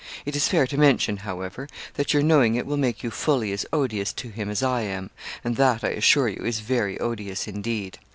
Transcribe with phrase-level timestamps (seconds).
[0.25, 3.67] It is fair to mention, however, that your knowing it will make you fully as
[3.71, 5.11] odious to him as I am
[5.43, 7.99] and that, I assure you, is very odious indeed.